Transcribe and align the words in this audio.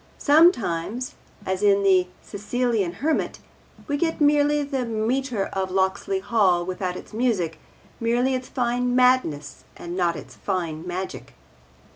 Sometimes, 0.17 1.13
as 1.45 1.61
in 1.61 1.83
The 1.83 2.07
Sicilian 2.23 2.91
Hermit, 3.05 3.37
we 3.87 3.97
get 3.97 4.19
merely 4.19 4.63
the 4.63 4.83
metre 4.83 5.45
of 5.53 5.69
Locksley 5.69 6.17
Hall 6.19 6.65
without 6.65 6.95
its 6.97 7.13
music, 7.13 7.59
merely 7.99 8.33
its 8.33 8.49
fine 8.49 8.95
madness 8.95 9.63
and 9.77 9.95
not 9.95 10.15
its 10.15 10.33
fine 10.35 10.87
magic. 10.87 11.35